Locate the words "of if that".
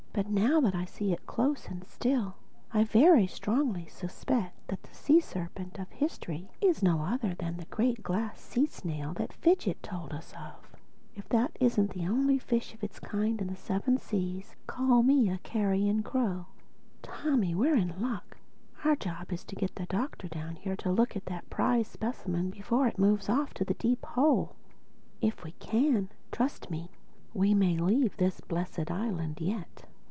10.33-11.55